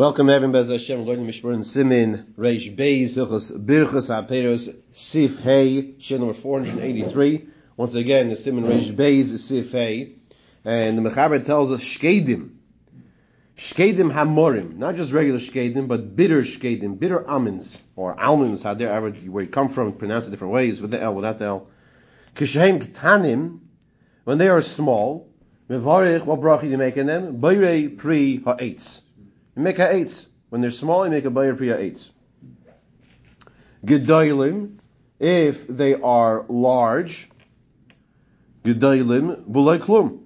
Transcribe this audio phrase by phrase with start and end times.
[0.00, 5.96] Welcome everyone, Bez Hashem, learning Mishmur and Simin, Reish Beis, Hilchos Birchas HaPeros, Sif Hey,
[5.98, 7.46] Shir number 483.
[7.76, 10.14] Once again, the Simin Reish Beis is Sif Hey.
[10.64, 12.52] And the Mechaber tells us Shkedim.
[13.58, 14.78] Shkedim Hamorim.
[14.78, 19.50] Not just regular Shkedim, but bitter Shkedim, bitter almonds, or almonds, how they're where you
[19.50, 21.66] come from, pronounce it different ways, with the L, without the L.
[22.36, 23.58] Kishaim Ktanim,
[24.24, 25.28] when they are small,
[25.68, 27.38] Mevarich, what bracha do you make in them?
[27.38, 29.02] Bayre Pri Ha'etz.
[29.56, 30.26] You make a eitz.
[30.48, 32.10] When they're small, you make a bayir priya eitz.
[33.84, 34.78] Gedolim,
[35.18, 37.30] if they are large,
[38.64, 40.20] gedolim bulay klum.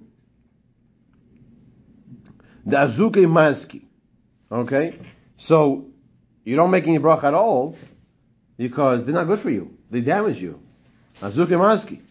[2.65, 3.83] The azuke maski.
[4.51, 4.99] Okay?
[5.37, 5.87] So,
[6.43, 7.77] you don't make any brach at all
[8.57, 9.77] because they're not good for you.
[9.91, 10.59] They damage you.
[11.21, 12.01] Azuke maski.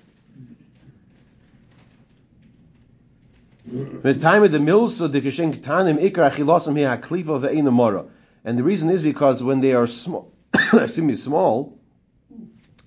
[3.67, 8.07] The time of the milsa the kishen ketanim ikar achilosim here haklipa ve'inamora,
[8.45, 11.79] and the reason is because when they are small, excuse me, small,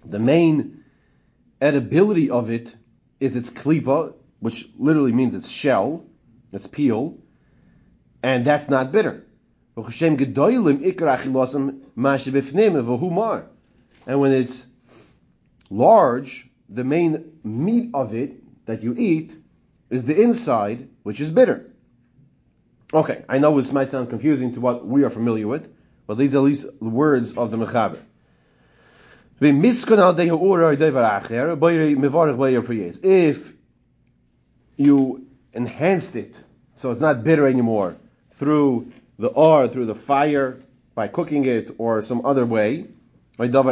[0.05, 0.83] the main
[1.59, 2.75] edibility of it
[3.19, 6.05] is its klipa, which literally means its shell,
[6.52, 7.17] its peel,
[8.21, 9.25] and that's not bitter.
[9.75, 9.85] And
[14.21, 14.65] when it's
[15.71, 19.35] large, the main meat of it that you eat
[19.89, 21.66] is the inside, which is bitter.
[22.93, 25.67] Okay, I know this might sound confusing to what we are familiar with,
[26.05, 27.99] but these are at least the words of the Mechaber.
[33.03, 33.53] If
[34.77, 36.43] you enhanced it,
[36.75, 37.97] so it's not bitter anymore,
[38.31, 40.58] through the or through the fire,
[40.95, 42.88] by cooking it, or some other way,
[43.38, 43.63] make a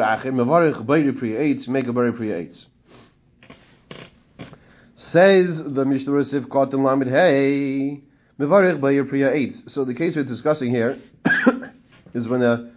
[4.97, 8.01] Says the Mishnah Sif Kotan Lamed Hey
[8.39, 9.69] Mevarich Bayir Priya Eitz.
[9.69, 10.97] So the case we're discussing here
[12.13, 12.71] is when the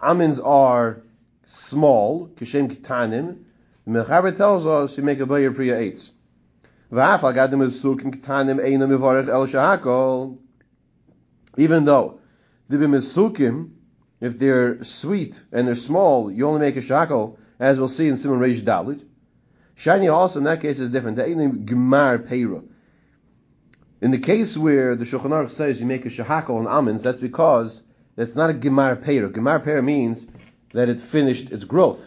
[0.00, 1.02] almonds are
[1.44, 3.44] small, Kishem Kitanim,
[3.86, 6.10] the Mechaber tells us you make a Bayir Priya Eitz.
[11.58, 12.20] Even though
[14.20, 18.16] if they're sweet and they're small, you only make a shackle, as we'll see in
[18.16, 19.04] Simon Reish Dalit.
[19.78, 21.18] Shiny also in that case is different.
[21.18, 22.62] Gemar Peira.
[24.00, 27.20] In the case where the Shulchan Aruch says you make a shahakal on almonds, that's
[27.20, 27.82] because
[28.16, 29.30] that's not a Gemar Peira.
[29.30, 30.26] Gemar Peira means
[30.72, 32.00] that it finished its growth.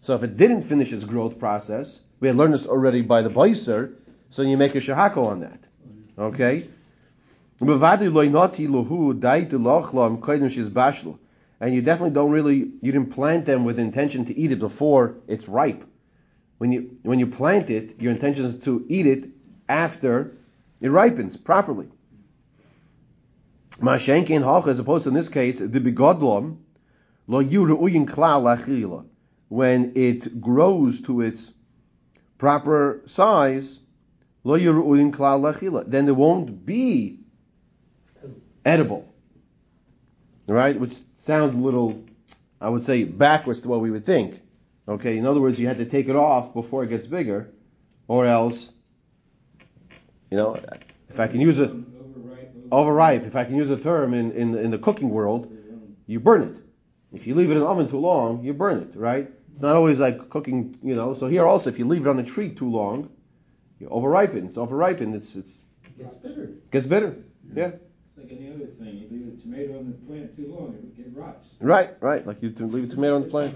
[0.00, 3.30] So if it didn't finish its growth process, we had learned this already by the
[3.30, 3.92] Baiser,
[4.30, 5.60] so you make a shahakal on that.
[6.18, 6.66] Okay?
[7.60, 7.68] And
[11.74, 15.46] you definitely don't really, you didn't plant them with intention to eat it before it's
[15.46, 15.84] ripe
[16.58, 19.28] when you when you plant it, your intention is to eat it
[19.68, 20.36] after
[20.80, 21.88] it ripens properly.
[23.78, 26.58] Mashenkin halcha, as opposed to in this case, the bigodlom
[27.26, 29.04] lo yuruyin klal
[29.48, 31.52] When it grows to its
[32.38, 33.80] proper size,
[34.44, 37.20] lo yuruyin klal Then there won't be
[38.64, 39.12] edible.
[40.46, 40.78] Right?
[40.78, 42.04] Which sounds a little,
[42.60, 44.40] I would say, backwards to what we would think.
[44.88, 47.50] Okay, in other words, you had to take it off before it gets bigger,
[48.06, 48.70] or else,
[50.30, 50.58] you know,
[51.08, 51.82] if I can use a
[52.70, 55.52] overripe, if I can use a term in, in, in the cooking world,
[56.06, 56.56] you burn it.
[57.12, 59.28] If you leave it in the oven too long, you burn it, right?
[59.52, 61.14] It's not always like cooking, you know.
[61.14, 63.10] So here also, if you leave it on the tree too long,
[63.78, 64.46] you overripen.
[64.46, 65.14] It's overripened.
[65.14, 65.52] It's it's
[65.96, 66.50] gets bitter.
[66.70, 67.16] Gets bitter.
[67.54, 67.68] Yeah.
[67.68, 68.98] It's like any other thing.
[68.98, 71.48] You leave a tomato on the plant too long, it, it rots.
[71.60, 72.26] Right, right.
[72.26, 73.54] Like you leave a tomato on the plant.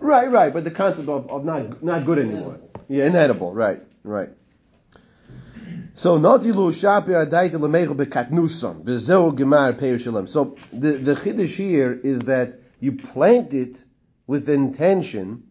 [0.00, 2.60] Right, right, but the concept of, of not not good anymore.
[2.88, 3.52] Yeah, inedible.
[3.52, 4.30] Right, right.
[5.94, 12.20] So notilu shapi adaita lemeichel bekatnusam bezeu gemar peir So the the chiddush here is
[12.20, 13.82] that you plant it
[14.26, 15.42] with the intention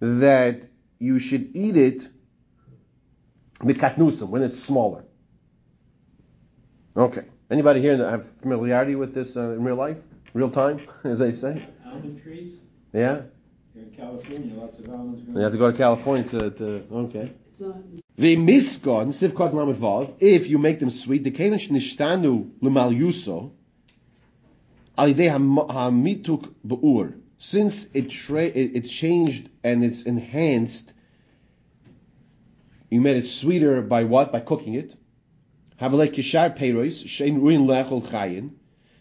[0.00, 0.66] that
[0.98, 2.08] you should eat it
[3.60, 5.04] bekatnusam when it's smaller.
[6.96, 7.24] Okay.
[7.50, 9.96] Anybody here that have familiarity with this uh, in real life,
[10.34, 11.66] real time, as they say?
[11.86, 12.58] Almond trees.
[12.92, 13.22] Yeah.
[13.74, 15.22] Here in California, lots of almonds.
[15.28, 17.32] You have to go to California to, to okay.
[18.16, 23.52] The misgon sivkot lamed If you make them sweet, the kenish nishtanu lemal yuso.
[24.98, 27.14] Alidei hamituk beur.
[27.38, 30.92] Since it, tra- it it changed and it's enhanced,
[32.90, 34.32] you made it sweeter by what?
[34.32, 34.94] By cooking it.
[35.80, 38.50] Havalei kishar peiros shein ruin lechol chayin.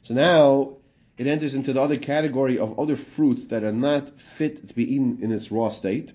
[0.03, 0.78] So now
[1.19, 4.95] it enters into the other category of other fruits that are not fit to be
[4.95, 6.13] eaten in its raw state.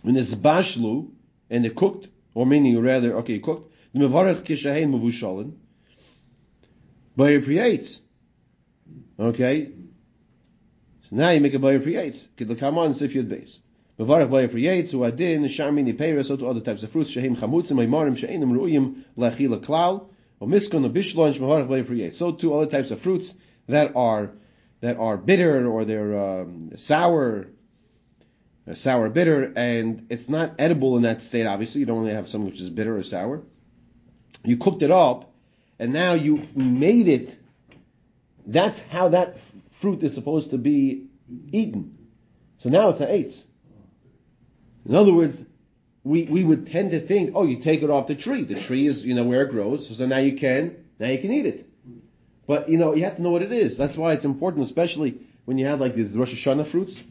[0.00, 1.10] When it's bashlu
[1.50, 5.52] and they're cooked, or meaning rather, okay, cooked, the mevarech kishahein mavushalin.
[7.14, 8.00] Bayer creates.
[9.20, 9.66] Okay?
[9.66, 12.26] So now you make a Bayer creates.
[12.38, 13.60] Kid the come on Sifyud base.
[13.98, 18.16] Mevarach Bayer creates, who adin, Shamini so to other types of fruits, Shahim Chamutzim, Maimarim,
[18.16, 20.08] Shainim, Ru'im, Lachila Klal,
[20.40, 22.12] or Miskon, Bishlon, Mevarach Bayer.
[22.14, 23.34] So to other types of fruits
[23.68, 24.30] that are,
[24.80, 27.48] that are bitter or they're um, sour,
[28.68, 31.80] uh, sour bitter, and it's not edible in that state, obviously.
[31.80, 33.42] You don't only have something which is bitter or sour.
[34.44, 35.32] You cooked it up,
[35.78, 37.38] and now you made it.
[38.46, 39.38] That's how that
[39.72, 41.06] fruit is supposed to be
[41.50, 41.98] eaten.
[42.58, 43.42] So now it's an eitz.
[44.86, 45.42] In other words,
[46.02, 48.44] we, we would tend to think, oh, you take it off the tree.
[48.44, 51.32] The tree is, you know, where it grows, so now you can, now you can
[51.32, 51.68] eat it.
[52.46, 53.76] But, you know, you have to know what it is.
[53.76, 57.02] That's why it's important, especially when you have like these Rosh Hashanah fruits.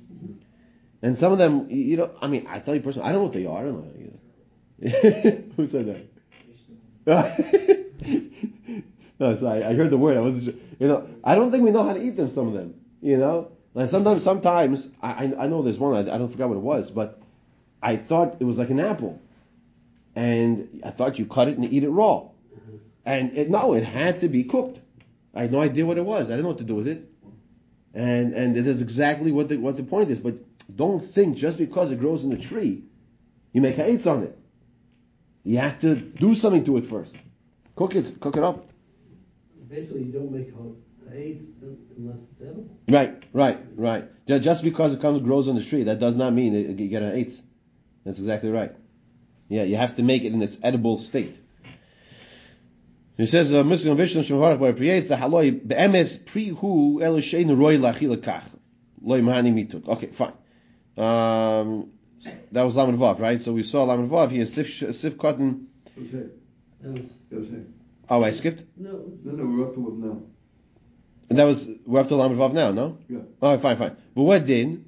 [1.02, 3.26] And some of them, you know, I mean, I tell you personally, I don't know
[3.26, 3.60] what they are.
[3.60, 5.44] I don't know either.
[5.58, 6.06] Who said that?
[9.20, 10.16] no, so I, I, heard the word.
[10.16, 10.54] I wasn't sure.
[10.80, 12.30] You know, I don't think we know how to eat them.
[12.30, 15.96] Some of them, you know, like sometimes, sometimes I, I know there's one.
[15.96, 17.20] I, I don't forget what it was, but
[17.82, 19.22] I thought it was like an apple,
[20.16, 22.30] and I thought you cut it and eat it raw,
[23.06, 24.80] and it, no, it had to be cooked.
[25.34, 26.28] I had no idea what it was.
[26.28, 27.10] I didn't know what to do with it,
[27.94, 30.20] and and it is exactly what the what the point is.
[30.20, 30.36] But
[30.76, 32.84] don't think just because it grows in the tree,
[33.52, 34.38] you make ha'etz on it.
[35.44, 37.16] You have to do something to it first.
[37.76, 38.66] Cook it, cook it up.
[39.68, 41.46] Basically, you don't make ha'etz
[41.98, 42.70] unless it's edible.
[42.88, 44.06] Right, right, right.
[44.28, 47.12] Just because it comes grows on the tree, that does not mean you get an
[47.12, 47.42] eitz.
[48.06, 48.74] That's exactly right.
[49.50, 51.38] Yeah, you have to make it in its edible state.
[53.18, 57.78] He says, uh, Muslim Vishnu Shemharach by creates the haloi be'emes prihu el shein roy
[57.78, 58.44] lachilakach.
[59.02, 59.88] Loy mahani mituk.
[59.88, 60.34] Okay, fine.
[60.98, 61.92] Um,
[62.52, 63.42] that was Lamed Vav, right?
[63.42, 65.68] So we saw Lamed Vav here, Sif, Sif Cotton.
[68.10, 68.64] Oh, I skipped?
[68.78, 69.04] No.
[69.24, 70.22] No, no, we're up to it now.
[71.30, 72.98] And that was, we're up to Lamed Vav now, no?
[73.10, 73.20] Yeah.
[73.42, 73.96] Alright, fine, fine.
[74.16, 74.86] But what din?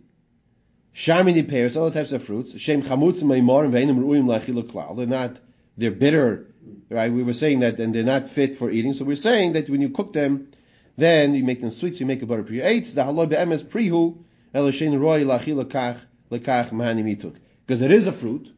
[0.95, 2.59] Shamini pears, all types of fruits.
[2.59, 4.95] Shem chamutz maimar and veinim ruim lachila klal.
[4.97, 5.39] They're not,
[5.77, 6.47] they're bitter,
[6.89, 7.11] right?
[7.11, 8.93] We were saying that, and they're not fit for eating.
[8.93, 10.51] So we're saying that when you cook them,
[10.97, 12.85] then you make them sweet, so you make a butter pre eight.
[12.85, 14.17] The haloi be'emes prihu,
[14.53, 15.99] elishin roy lachila kach,
[16.31, 17.35] lekach mahani mituk.
[17.65, 18.51] Because it is a fruit,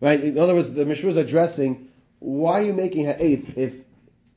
[0.00, 0.20] right?
[0.20, 3.74] In other words, the Mishra is addressing, why are you making ha'etz if,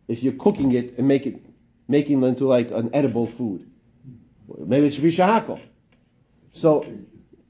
[0.08, 1.44] if you're cooking it and make it,
[1.88, 3.70] making it into like an edible food?
[4.58, 5.60] Maybe it should be shahakal.
[6.54, 6.84] So,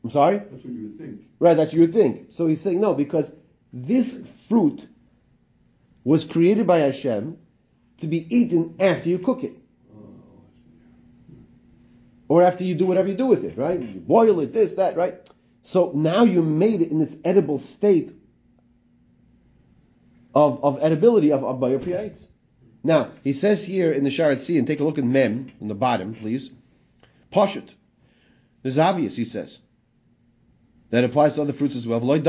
[0.04, 0.38] I'm sorry?
[0.38, 1.22] That's what you would think.
[1.40, 2.28] Right, that you would think.
[2.31, 3.31] So he's saying no, because
[3.74, 4.88] this fruit
[6.04, 7.38] was created by Hashem
[8.00, 9.54] to be eaten after you cook it.
[12.28, 13.80] Or after you do whatever you do with it, right?
[13.80, 15.16] You boil it, this, that, right?
[15.62, 18.14] So now you made it in its edible state
[20.34, 22.12] of, of edibility of, Bayer
[22.84, 25.68] Now, he says here in the Shaar HaTziyun, and take a look at Mem in
[25.68, 26.50] the bottom, please.
[27.32, 27.70] Pashut.
[28.64, 29.60] This is obvious, he says.
[30.94, 32.00] That applies to other fruits as well.
[32.01, 32.22] Rather.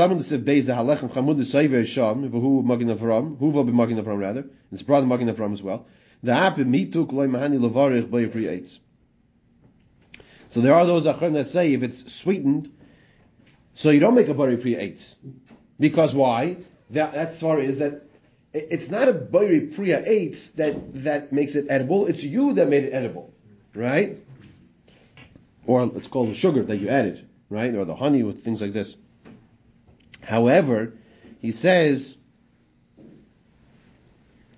[4.71, 5.03] It's brought
[5.53, 5.85] as well.
[6.23, 6.33] The.
[10.49, 12.71] So there are those achron that say if it's sweetened,
[13.75, 15.15] so you don't make a bari pri eitz.
[15.79, 16.57] Because why?
[16.89, 18.01] That that is that
[18.51, 22.07] it's not a bari priya eitz that that makes it edible.
[22.07, 23.31] It's you that made it edible,
[23.75, 24.17] right?
[25.67, 27.73] Or it's called the sugar that you added, right?
[27.73, 28.95] Or the honey with things like this.
[30.21, 30.93] However,
[31.39, 32.17] he says,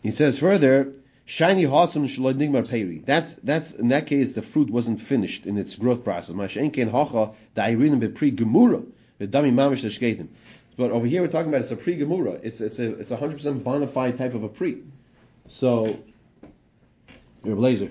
[0.02, 0.94] he says further,
[1.26, 3.04] shiny hosam nigmar peri.
[3.06, 6.36] That's that's in that case the fruit wasn't finished in its growth process.
[6.36, 7.22] Gemura
[9.52, 10.28] mamish.
[10.78, 12.40] But over here we're talking about it's a pre gemura.
[12.44, 14.84] It's it's a it's a hundred percent bona fide type of a pre.
[15.50, 16.00] So,
[17.44, 17.90] your blazer.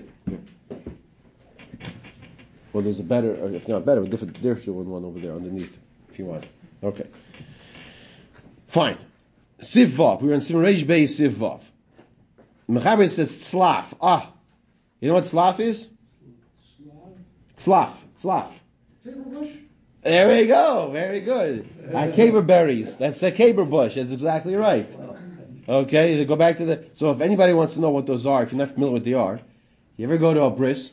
[2.77, 5.75] Well, there's a better, or if not better, a different different one over there underneath,
[6.11, 6.45] if you want.
[6.83, 7.07] Okay.
[8.67, 8.99] Fine.
[9.59, 10.21] Siv Vav.
[10.21, 11.63] We were in Simon Reish Bey Siv Vav.
[12.69, 13.95] Mechaber says tzlaf.
[13.99, 14.31] Ah.
[14.99, 15.87] You know what tzlaf is?
[17.57, 17.93] Tzlaf.
[18.21, 18.51] Tzlaf.
[20.03, 20.91] There we go.
[20.93, 21.67] Very good.
[21.91, 22.99] Uh, caper berries.
[22.99, 23.95] That's a caper bush.
[23.95, 24.87] That's exactly right.
[25.67, 26.85] Okay, to go back to the.
[26.93, 29.05] So if anybody wants to know what those are, if you're not familiar with what
[29.05, 29.39] they are,
[29.95, 30.91] you ever go to a bris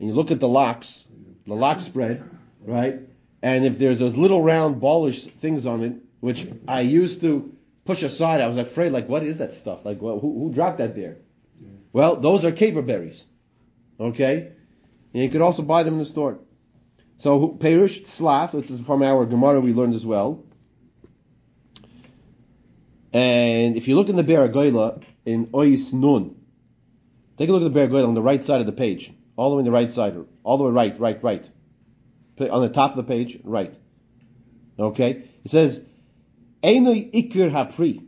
[0.00, 1.04] and you look at the locks,
[1.46, 2.24] the lock spread,
[2.62, 3.00] right?
[3.42, 7.54] And if there's those little round ballish things on it, which I used to
[7.84, 9.84] push aside, I was afraid, like, what is that stuff?
[9.84, 11.18] Like, well, who, who dropped that there?
[11.92, 13.26] Well, those are caper berries.
[13.98, 14.52] Okay?
[15.12, 16.38] And you could also buy them in the store.
[17.18, 20.44] So, Perush Tzlaf, this is from our Gemara we learned as well.
[23.12, 26.36] And if you look in the Beragoyla, in Ois Nun,
[27.40, 29.10] Take a look at the Good on the right side of the page.
[29.40, 30.14] All the way on the right side.
[30.44, 31.48] All the way right, right, right.
[32.50, 33.74] On the top of the page, right.
[34.78, 35.30] Okay?
[35.44, 35.82] It says,
[36.62, 38.06] Einoi ikir hapri.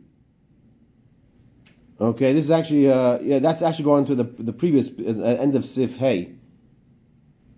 [1.99, 5.55] Okay, this is actually, uh, yeah, that's actually going to the, the previous, uh, end
[5.55, 6.35] of Sif Hey.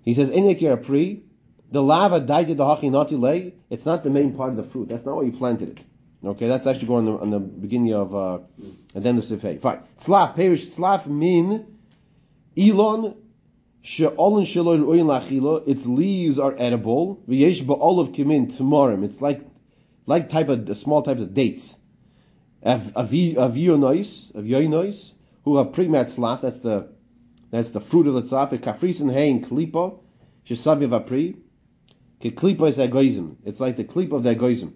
[0.03, 1.23] He says, Einoi ikir hapri.
[1.69, 3.55] The lava daiti the hachi nati lei.
[3.69, 4.87] It's not the main part of the fruit.
[4.87, 5.79] That's not why you planted it.
[6.25, 8.35] Okay, that's actually going on the, on the beginning of, uh,
[8.95, 9.57] at the end of Sif Hey.
[9.57, 9.81] Fine.
[9.99, 11.75] Tzlaf, perish, tzlaf min
[12.57, 13.15] Elon
[13.87, 17.21] Its leaves are edible.
[17.29, 19.03] V'yesh ba'olav kimin tamarim.
[19.03, 19.45] It's like
[20.07, 21.77] like type of small types of dates.
[22.65, 25.13] Av avionois, avionois,
[25.43, 26.41] who have primat slaf.
[26.41, 26.87] That's the
[27.51, 28.57] that's the fruit of the tzaf.
[28.57, 29.99] Kafrisin hein klipa
[30.47, 31.35] shesaviv apri.
[32.23, 33.37] Klipa is egoism.
[33.45, 34.73] It's like the klipa of the egoism.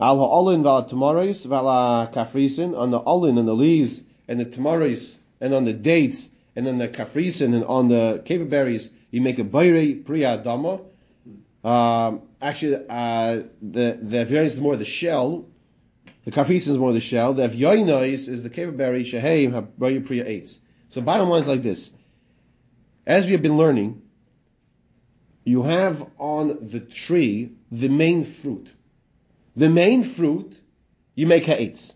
[0.00, 1.64] Al ha'olin val tamaris val
[2.14, 6.66] kafrisin on the olin and the leaves and the tamaris and on the dates and
[6.66, 10.80] then the kafrisin and on the keva berries you make a bayre priya dama.
[11.64, 15.46] Um, actually, uh, the the is more the shell.
[16.24, 17.34] The kafrisin is more the shell.
[17.34, 20.60] The avionis is the keva berry sheheim have priya eights.
[20.90, 21.90] So bottom line is like this:
[23.06, 24.02] as we have been learning,
[25.44, 28.72] you have on the tree the main fruit.
[29.56, 30.58] The main fruit
[31.14, 31.94] you make ha'etz.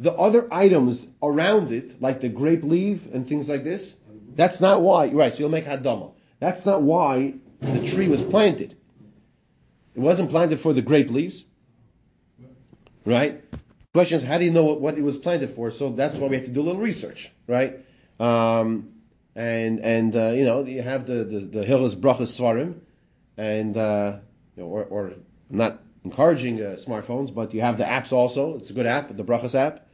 [0.00, 3.96] The other items around it, like the grape leaf and things like this,
[4.34, 5.08] that's not why.
[5.08, 6.14] Right, so you'll make hadama.
[6.40, 8.76] That's not why the tree was planted.
[9.94, 11.44] It wasn't planted for the grape leaves.
[13.04, 13.44] Right?
[13.92, 15.70] Question is, how do you know what, what it was planted for?
[15.70, 17.80] So that's why we have to do a little research, right?
[18.18, 18.90] Um,
[19.34, 22.80] and and uh, you know you have the the, the Hillas Brachas Svarim,
[23.36, 24.18] and uh,
[24.56, 25.12] you know, or, or
[25.48, 28.58] not encouraging uh, smartphones, but you have the apps also.
[28.58, 29.86] It's a good app, the Brachas app,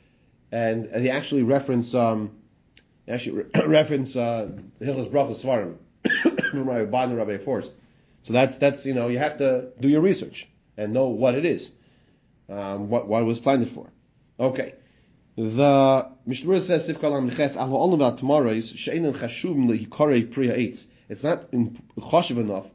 [0.52, 2.36] and, and they actually reference um,
[3.06, 5.76] they actually re- reference uh, the Hillas Brachas Svarim
[6.50, 7.72] from Rabbi Biden Rabbi Forst.
[8.22, 11.44] So that's that's you know you have to do your research and know what it
[11.44, 11.70] is,
[12.48, 13.88] um, what what it was planted for.
[14.38, 14.74] Okay.
[15.36, 20.86] The Mishnah says Sif Kalam Neches Ahu Olam Val Tomorrows Sheinin Chashuvim Lehikorei Priya Eitz.
[21.10, 22.66] It's not in choshev enough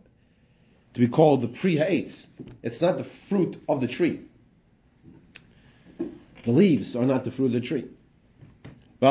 [0.94, 2.28] to be called the Priya Eitz.
[2.62, 4.22] It's not the fruit of the tree.
[6.44, 7.86] The leaves are not the fruit of the tree.
[9.00, 9.08] The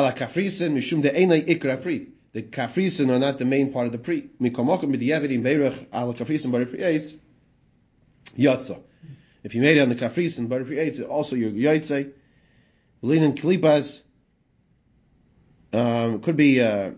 [2.42, 4.30] Kafrisen are not the main part of the Pri.
[4.40, 7.16] Mikomokum B'diyavedim Beirach Al Kafrisen Bar Priya Eitz
[8.37, 8.80] Yatza.
[9.42, 12.12] If you made it on the Kafrisen Bar Priya Eitz, also your Yaitze.
[13.02, 14.02] Linen klipas
[15.72, 16.90] um, could be uh,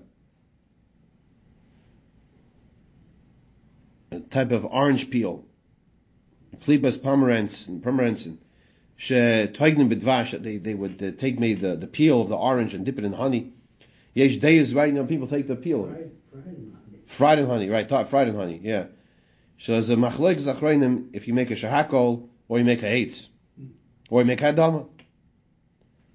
[4.10, 5.44] a type of orange peel.
[6.66, 8.38] Klipas pomerantz and pomerantz she
[9.08, 13.04] They they would uh, take me the, the peel of the orange and dip it
[13.04, 13.52] in honey.
[14.14, 15.86] Yesh days right now people take the peel.
[15.86, 16.98] Fried, fried in honey.
[17.06, 18.08] Fried in honey, right?
[18.08, 18.86] Fried in honey, yeah.
[19.58, 23.28] So as a machloek zachroinim, if you make a shahakol or you make a eitz,
[24.10, 24.88] or you make a hadama.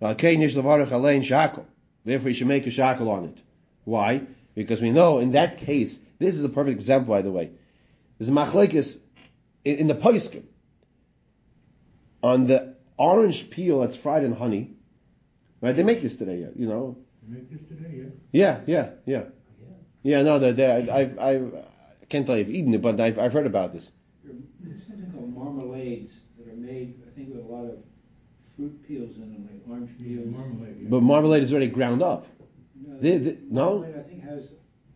[0.02, 1.66] Okay, nish levarach alein shahakol.
[2.06, 3.38] Therefore, you should make a shahakol on it.
[3.84, 4.22] Why?
[4.56, 7.52] Because we know in that case, this is a perfect example, by the way.
[8.18, 8.98] There's a machlekes
[9.66, 10.44] in, in the poiskim
[12.24, 14.72] on the orange peel that's fried in honey.
[15.62, 15.76] Right?
[15.76, 16.98] They make this today, you know.
[17.28, 18.10] They Make this today, yeah?
[18.32, 19.24] Yeah, yeah, yeah.
[19.26, 21.54] Oh, yeah, no, they, they, I, I've, I've,
[22.02, 23.90] I can't tell you if I've eaten it, but I've, I've heard about this.
[24.24, 27.78] There's something called marmalades that are made, I think, with a lot of
[28.56, 30.28] fruit peels in them, like orange peels.
[30.28, 30.90] Marmalade.
[30.90, 32.28] But marmalade is already ground up.
[32.80, 33.80] No, They- they- no?
[33.82, 34.44] Marmalade, I think, has,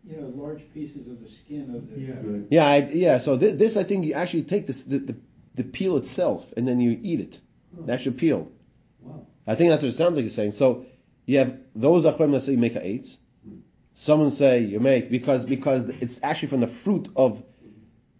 [0.07, 1.99] you know, large pieces of the skin of the.
[1.99, 2.13] Yeah.
[2.21, 2.45] Right.
[2.49, 3.17] Yeah, I, yeah.
[3.19, 5.15] So th- this, I think, you actually take this, the, the,
[5.55, 7.39] the peel itself and then you eat it.
[7.77, 8.51] The actual peel.
[8.99, 9.25] Wow.
[9.47, 10.53] I think that's what it sounds like you're saying.
[10.53, 10.85] So
[11.25, 13.17] you have those achronim that say you make a eight.
[13.95, 17.43] Someone say you make because because it's actually from the fruit of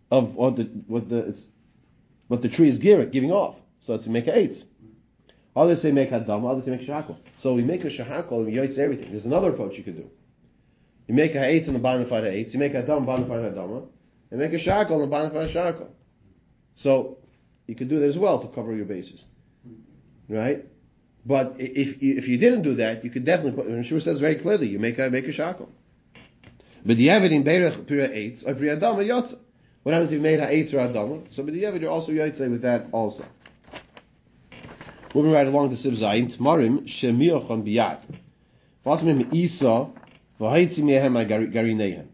[0.09, 1.47] of what the what the it's
[2.27, 3.55] what the tree is giving giving off.
[3.81, 4.63] So it's make a eight.
[5.55, 7.17] Others say make a dam, others say make a shahakol.
[7.37, 9.11] So we make a shahakol and we yaitz everything.
[9.11, 10.09] There's another approach you could do.
[11.07, 12.53] You make a eight in the bona fide eight.
[12.53, 13.83] You make a dam bona fide dama,
[14.29, 15.89] and make a shahakol in the bona fide shahakol.
[16.75, 17.17] So
[17.67, 19.25] you could do that as well to cover your bases,
[20.31, 20.65] right?
[21.25, 23.85] But if if you didn't do that, you could definitely put.
[23.85, 25.69] Shur says very clearly, you make a make a shackle.
[26.83, 29.37] But the in berech priya eitz or priya dama yotza.
[29.83, 31.21] What happens if you made a eitz or a dama?
[31.29, 33.25] So but the you're also yotza with that also.
[35.13, 38.03] Moving right along to Sib Zayin, Tmarim shemiyochon biyad.
[38.85, 39.89] Vasmim isa
[40.39, 42.07] v'haitzi mehem garineihem.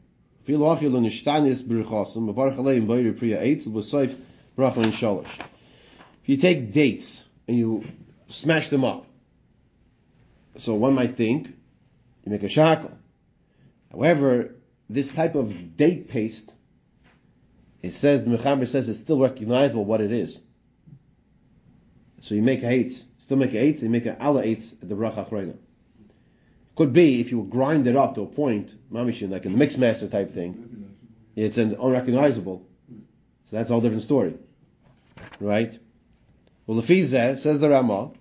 [0.43, 4.15] Fil achil lo nishtanis b'rchasum v'varch aleim priya eitz v'soif
[4.57, 5.39] bracha in shalosh.
[6.23, 7.85] If you take dates and you
[8.27, 9.05] smash them up.
[10.57, 11.47] So one might think
[12.25, 12.97] you make a shackle.
[13.91, 14.55] However,
[14.89, 16.53] this type of date paste,
[17.81, 20.41] it says, the Mechaber says it's still recognizable what it is.
[22.21, 24.89] So you make a eitz, still make a eitz, you make an ala eitz at
[24.89, 25.57] the bracha achrayna.
[26.75, 30.07] Could be if you grind it up to a point, mamishin, like a mix master
[30.07, 30.93] type thing,
[31.35, 32.67] it's an unrecognizable.
[33.49, 34.35] So that's a whole different story.
[35.39, 35.79] Right?
[36.67, 38.11] Well, Lefizeh, says the Ramah,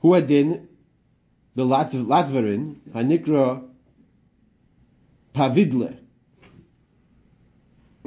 [0.00, 0.68] who had in
[1.56, 3.64] the Lat- Latverin, Hanikra
[5.34, 5.96] Pavidle.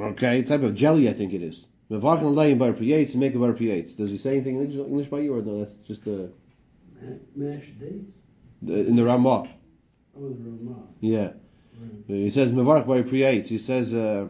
[0.00, 1.66] Okay, type of jelly, I think it is.
[1.90, 3.96] Mevachan laying bar priyates and make a bar priyates.
[3.96, 5.58] Does he say anything in English, English by you, or no?
[5.60, 6.30] That's just the,
[7.02, 8.10] Ma- Mashed dates?
[8.66, 9.48] in the Ramah.
[10.16, 10.82] Oh, the Ramah.
[11.00, 11.32] Yeah,
[11.80, 11.90] Right.
[12.06, 13.46] he says mevarach bar priyates.
[13.48, 14.28] He says uh,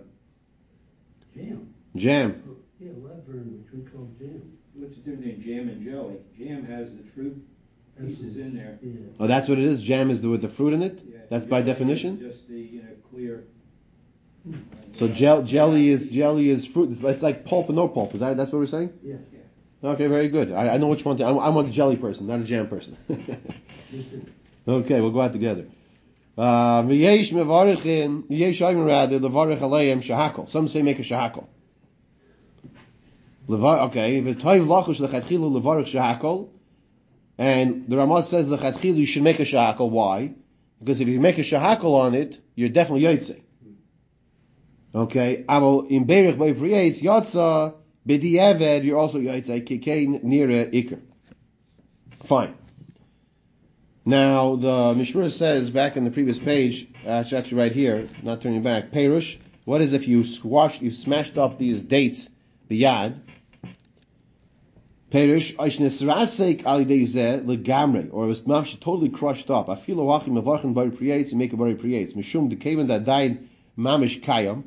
[1.34, 1.72] Jam.
[1.96, 2.42] jam.
[2.80, 4.37] Yeah, Laverne, which we call jam.
[5.08, 6.16] What's the difference between jam and jelly?
[6.38, 7.42] Jam has the fruit
[8.00, 8.78] pieces in there.
[8.82, 8.92] Yeah.
[9.20, 9.82] Oh, that's what it is.
[9.82, 11.02] Jam is the, with the fruit in it.
[11.04, 12.18] Yeah, That's by definition.
[12.20, 13.44] Just the, you know, clear.
[14.48, 14.56] uh,
[14.98, 16.92] So gel, jelly is jelly is fruit.
[16.92, 18.14] It's, it's like pulp and no pulp.
[18.14, 18.92] Is that that's what we're saying?
[19.02, 19.16] Yeah.
[19.82, 20.50] Okay, very good.
[20.52, 21.16] I, I know which one.
[21.18, 22.96] To, I'm, I'm a jelly person, not a jam person.
[24.66, 25.64] Okay, we'll go out together.
[26.36, 30.50] Uh, V'yesh mevarichin, yesh ayim rather levarich aleim shahakol.
[30.50, 31.46] Some say make a shahakol.
[33.50, 36.50] Okay, v'toiv lachush lechatchilu levarich shahakol.
[37.38, 39.90] And the Ramah says lechatchilu you should make a shahakol.
[39.90, 40.34] Why?
[40.78, 43.40] Because if you make a shahakol on it, you're definitely yotze.
[44.94, 47.74] Okay, aval in berich by priyates yotza
[48.06, 51.00] b'di'eved you're also yotze kikein nira ikr.
[52.24, 52.54] Fine.
[54.04, 58.90] Now the Mishmur says back in the previous page, actually right here, not turning back.
[58.90, 59.38] Perush.
[59.64, 62.28] What is if you squashed, you smashed up these dates,
[62.68, 63.20] the yad?
[65.10, 69.68] Perush oishnesrasek alideize legamre, or it was mamish totally crushed up.
[69.68, 71.74] Afilo wachim mevarchin bari priyates and make a bari.
[71.74, 74.64] Mishum the kaven that died mamish kayam,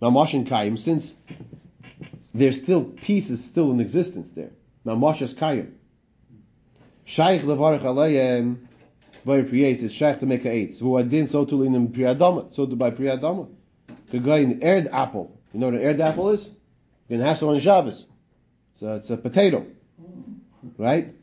[0.00, 1.14] mamashin kayam, since
[2.32, 4.52] there's still pieces still in existence there.
[4.86, 5.72] Mamashas kayam.
[7.04, 8.68] Shaykh levarach alayim
[9.26, 10.78] by priyates is shaykh to make a eitz.
[10.78, 13.50] Who adin so to in priyadama, so to by priyadama.
[14.10, 15.38] The guy in aired apple.
[15.52, 16.46] You know what an aired apple is?
[17.08, 18.06] You can have some on Shabbos.
[18.82, 19.64] So it's a potato,
[20.76, 21.14] right?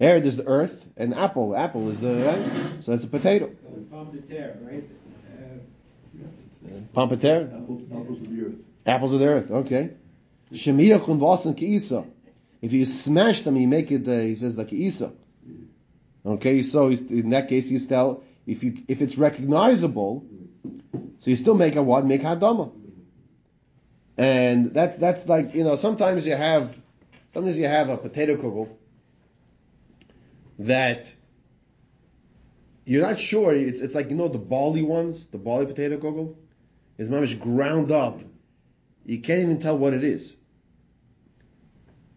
[0.00, 2.82] Aired is the earth, and apple, apple is the right.
[2.82, 3.52] So it's a potato.
[3.88, 4.82] Pomme de terre, right?
[6.66, 8.54] Uh, Pompeter, Apples, apples of the earth.
[8.84, 9.48] apples of the earth.
[9.48, 9.90] Okay.
[10.52, 12.04] Shemiyach und vasen kiisa.
[12.60, 14.08] If you smash them, you make it.
[14.08, 15.12] Uh, he says like kiisa.
[16.26, 20.24] Okay, so he's- in that case, you tell if you if it's recognizable,
[21.20, 22.04] so you still make a what?
[22.04, 22.72] Make hadama.
[24.18, 26.74] And that's that's like you know sometimes you have
[27.34, 28.68] sometimes you have a potato kugel
[30.60, 31.14] that
[32.86, 33.52] you're not sure.
[33.54, 36.36] It's it's like you know the barley ones, the barley potato kugel
[36.96, 38.20] is mamish ground up.
[39.04, 40.34] You can't even tell what it is.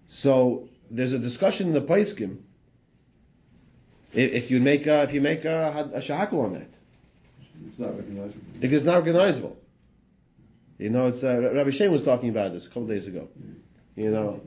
[0.08, 2.38] So there's a discussion in the Paiskim.
[4.14, 6.70] If, if you make a, if you make a, a shahakal on that,
[7.68, 8.42] It's not recognizable.
[8.60, 9.58] because it's not recognizable.
[10.78, 13.28] You know, it's uh, Rabbi Shem was talking about this a couple days ago.
[13.98, 14.40] You know,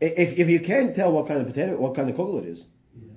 [0.00, 2.64] if if you can't tell what kind of potato, what kind of kugel it is,
[2.96, 3.08] Yeah.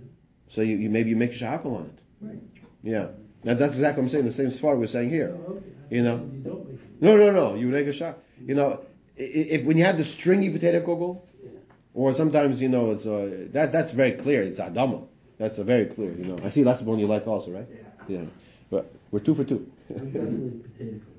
[0.50, 2.00] so you, you maybe you make a shahakal on it.
[2.20, 2.40] Right.
[2.84, 3.08] Yeah,
[3.46, 4.26] now that's exactly what I'm saying.
[4.26, 5.38] The same svar we're saying here.
[5.48, 5.66] Oh, okay.
[5.90, 6.16] You know.
[6.34, 7.02] You don't make it.
[7.02, 7.56] No, no, no.
[7.56, 8.18] You make a shot.
[8.46, 8.82] You know,
[9.16, 11.52] if when you have the stringy potato kugel, Yeah.
[11.94, 14.44] or sometimes you know it's uh, that that's very clear.
[14.44, 15.08] It's adama.
[15.38, 16.12] That's a very clear.
[16.12, 17.68] You know, I see that's the one you like also, right?
[17.70, 18.18] Yeah.
[18.20, 18.26] Yeah.
[18.70, 19.72] But we're two for two.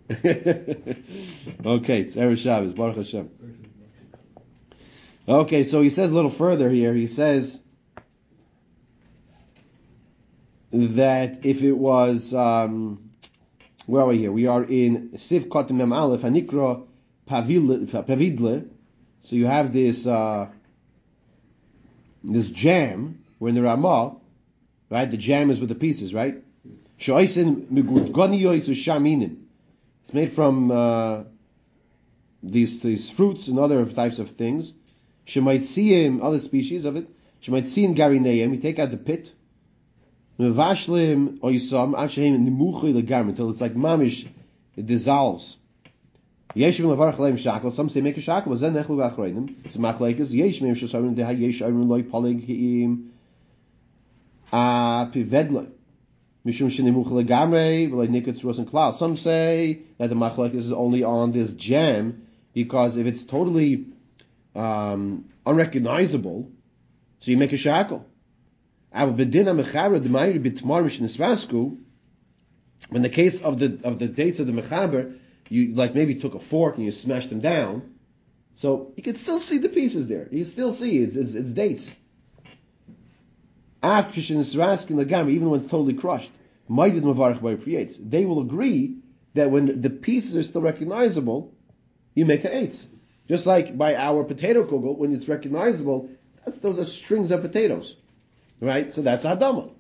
[1.64, 3.28] Okay, it's Erev Shabbos, Baruch Hashem.
[5.28, 6.94] Okay, so he says a little further here.
[6.94, 7.58] He says
[10.70, 13.10] that if it was, um,
[13.86, 14.30] where are we here?
[14.30, 16.86] We are in Siv Kotem Mem Aleph, Hanikra
[17.28, 18.68] Pavidle.
[19.24, 20.48] So you have this, uh,
[22.22, 24.16] this jam, we're in the Ramah,
[24.88, 25.10] right?
[25.10, 26.36] The jam is with the pieces, right?
[27.00, 29.45] Shoisen Migudgoniyois Shaminim.
[30.06, 31.24] It's made from, uh,
[32.40, 34.72] these, these fruits and other types of things.
[35.26, 37.08] Shemaitziim, other species of it.
[37.40, 39.32] she might see Shemaitziim garineim, you take out the pit.
[40.38, 44.28] Mevashlim oisam, avshehem nimuchi legam, until it's like mamish,
[44.76, 45.56] it dissolves.
[46.54, 49.56] Yeshim levarach leim shakel, some say make a shakel, but then nechlu v'achreinim.
[49.64, 53.10] It's machlekes, yesh meim shesarim deha yesh ayrim loy polig hi'im.
[54.52, 55.72] A pivedle.
[56.46, 56.70] Mishum
[58.58, 58.94] and.
[58.94, 63.86] Some say that the machlekes is only on this jam, because if it's totally
[64.54, 66.48] um, unrecognizable,
[67.18, 68.06] so you make a shackle.
[68.92, 69.16] In
[73.02, 76.40] the case of the of the dates of the mechaber, you like maybe took a
[76.40, 77.94] fork and you smashed them down,
[78.54, 80.28] so you can still see the pieces there.
[80.30, 81.92] You still see it's it's, it's dates.
[83.86, 86.30] Av kishin legam, even when it's totally crushed,
[86.68, 87.96] maidid mavarich by creates.
[87.96, 88.96] They will agree
[89.34, 91.54] that when the pieces are still recognizable,
[92.14, 92.86] you make a eitz.
[93.28, 96.10] Just like by our potato kugel, when it's recognizable,
[96.44, 97.94] that's, those are strings of potatoes.
[98.60, 98.92] Right?
[98.92, 99.70] So that's Adama.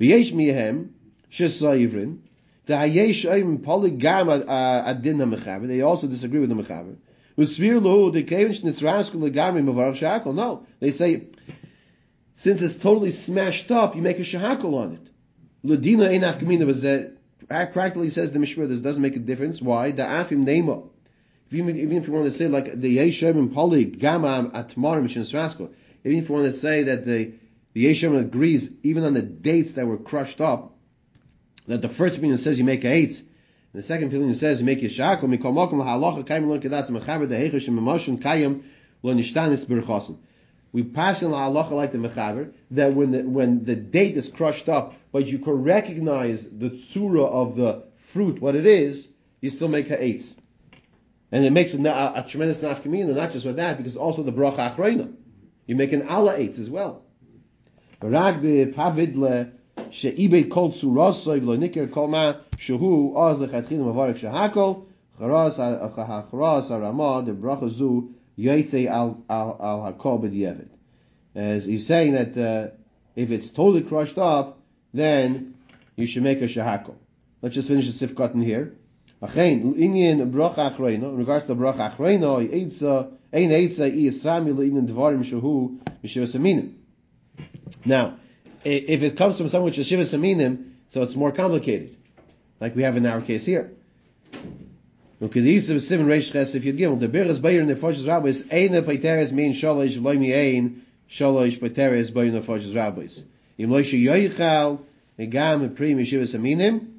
[0.00, 0.92] V'yesh mihem,
[1.30, 2.20] shesayivrin,
[2.64, 6.96] the hayesh oim polygam uh, adin ha-mechaber, they also disagree with the mechaber.
[7.36, 10.34] Usvir lo, the kevin shnisrasku legami mavarach shakal.
[10.34, 10.66] No.
[10.80, 11.26] They say,
[12.42, 15.10] since it's totally smashed up, you make a shahakal on it.
[15.64, 17.14] Ladina einach gemina
[17.48, 19.62] practically says the Mishra, this doesn't make a difference.
[19.62, 19.92] Why?
[19.92, 20.88] The afim nema.
[21.52, 25.72] Even, if you want to say like the Yeshem and Poly Gama Atmar Mishin Srasko,
[26.02, 27.32] even if you want to say that the
[27.74, 30.74] the Yeshem agrees even on the dates that were crushed up,
[31.68, 33.28] that the first opinion says you make a eight, and
[33.72, 37.36] the second opinion says you make a shakel, mikol mokum lahalacha kaim lo kedas the
[37.36, 38.64] heichesh memoshin kayim
[39.04, 40.16] lo nishtanis berchosin.
[40.72, 44.68] We pass in lahalacha like the mechaber that when the when the date is crushed
[44.68, 49.08] up, but you can recognize the tsura of the fruit, what it is,
[49.40, 50.32] you still make a eight.
[51.30, 54.32] And it makes a, a, a tremendous nafkamina, not just with that, because also the
[54.32, 55.12] bracha achreina.
[55.66, 57.02] You make an ala eitz as well.
[58.00, 58.40] Charas
[68.42, 70.68] yaitze al al al hakol.
[71.34, 72.74] As he's saying that uh,
[73.16, 74.58] if it's totally crushed up,
[74.92, 75.54] then
[75.96, 76.94] you should make a shehakol.
[77.40, 78.74] Let's just finish the sifkat in here.
[79.22, 86.74] Inyan bracha achreina, in regards to achreina, eitza, ein i le'inyan dvarim.
[87.84, 88.16] Now,
[88.64, 91.96] if it comes from someone which is shiva saminim, so it's more complicated,
[92.60, 93.72] like we have in our case here.
[95.22, 99.30] Okay, these are seven ches if you give the in the foshes rabbis eine paiteres
[99.30, 100.82] mean shalosh loimi ein
[101.60, 103.22] bayer in the foshes rabbis.
[103.56, 104.80] Im loish yoichal
[105.18, 106.92] egam pri mishiva saminim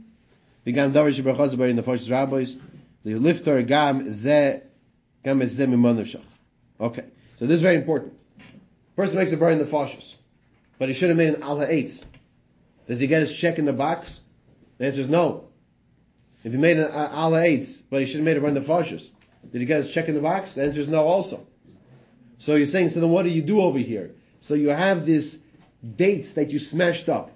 [0.66, 2.56] Begam davar in the first rabbis.
[3.04, 4.62] The lifter gam ze
[5.24, 6.24] gam ze mimonavshach.
[6.80, 7.04] Okay,
[7.40, 8.14] so this is very important.
[8.96, 10.16] Person makes a bar in the fashis,
[10.80, 12.06] but he should have made an al ha'etz.
[12.88, 14.22] Does he get his check in the box?
[14.78, 15.50] The answer is no.
[16.44, 18.62] If he made an al ha'etz, but he should have made a in the
[19.52, 20.54] did he get his check in the box?
[20.54, 21.46] The answer is no also.
[22.40, 24.12] So you're saying, so then what do you do over here?
[24.40, 25.40] So you have this
[25.96, 27.32] dates that you smashed up.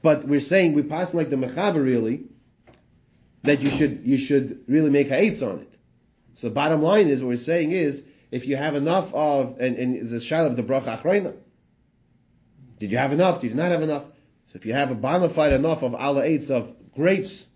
[0.00, 2.24] But we're saying we pass like the mechaber really
[3.42, 5.76] that you should you should really make ha'etz on it.
[6.34, 9.76] So the bottom line is what we're saying is if you have enough of and,
[9.76, 11.34] and the shal of the bracha achreina,
[12.78, 13.40] did you have enough?
[13.40, 14.04] Did you not have enough?
[14.04, 17.46] So if you have a bona fide enough of ala eitz of grapes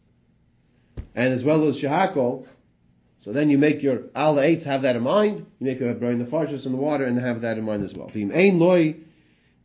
[1.17, 2.47] and as well as shahako,
[3.25, 5.47] so then you make your ala eitz have that in mind.
[5.59, 7.93] You make a burn the farshas in the water and have that in mind as
[7.93, 8.09] well.
[8.09, 8.95] V'im ein loy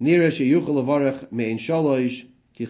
[0.02, 2.26] nira sheyuchel me'in shalosh
[2.62, 2.68] now,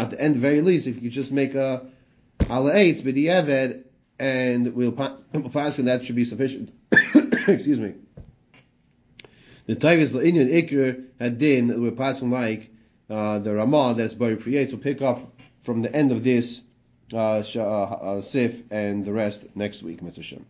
[0.00, 1.86] at the end, very least, if you just make a
[2.50, 3.84] ala eitz b'di'eved,
[4.18, 6.72] and we'll pass and that should be sufficient.
[6.92, 7.94] Excuse me.
[9.66, 12.68] The Tavis la'inyan ikr had din we're passing like
[13.08, 14.72] uh, the Ramah that's very creates.
[14.72, 15.20] We'll pick up
[15.60, 16.62] from the end of this
[17.12, 20.22] uh, uh, uh, sif and the rest next week, Mr.
[20.22, 20.44] Shem.